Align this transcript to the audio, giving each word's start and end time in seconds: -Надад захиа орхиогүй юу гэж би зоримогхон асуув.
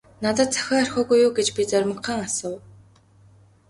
-Надад 0.23 0.49
захиа 0.57 0.77
орхиогүй 0.83 1.19
юу 1.25 1.31
гэж 1.37 1.47
би 1.55 1.63
зоримогхон 1.71 2.19
асуув. 2.27 2.61